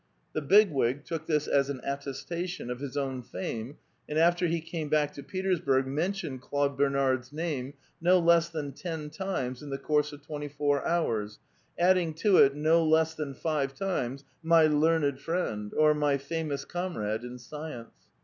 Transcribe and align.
The 0.33 0.41
Big 0.41 0.71
Wig 0.71 1.05
took 1.05 1.27
this 1.27 1.45
as 1.45 1.69
an 1.69 1.79
attestation 1.83 2.71
of 2.71 2.79
his 2.79 2.97
own 2.97 3.21
fame, 3.21 3.77
and 4.09 4.17
after 4.17 4.47
he 4.47 4.59
came 4.59 4.89
back 4.89 5.13
to 5.13 5.21
Petersburg 5.21 5.85
mentioned 5.85 6.41
Claude 6.41 6.75
Bernard's 6.75 7.31
name 7.31 7.75
no 8.01 8.17
less 8.17 8.49
than 8.49 8.71
ten 8.71 9.11
times 9.11 9.61
in 9.61 9.69
the 9.69 9.77
course 9.77 10.11
of 10.11 10.23
twenty 10.25 10.47
four 10.47 10.83
houi*8, 10.85 11.37
adding 11.77 12.15
to 12.15 12.37
it 12.37 12.55
no 12.55 12.83
less 12.83 13.13
than 13.13 13.35
five 13.35 13.75
times, 13.75 14.23
'* 14.33 14.41
my 14.41 14.65
learned 14.65 15.19
friend" 15.19 15.71
or 15.75 15.93
"my 15.93 16.17
famous 16.17 16.65
comrade 16.65 17.23
in 17.23 17.37
science." 17.37 17.93